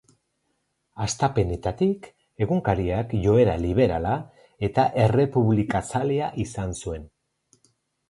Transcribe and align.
Hastapenetatik, 1.03 2.09
egunkariak 2.47 3.15
joera 3.27 3.55
liberala 3.69 4.17
eta 4.71 4.89
errepublikazalea 5.07 6.35
izan 6.49 6.79
zuen. 6.85 7.11